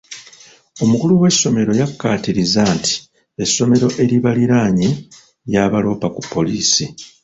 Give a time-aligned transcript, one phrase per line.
[0.83, 2.93] Omukulu w'essomero yakkaatiriza nti
[3.43, 4.89] essomero eribaliraanye
[5.49, 6.85] ly'abaloopa ku poliisi.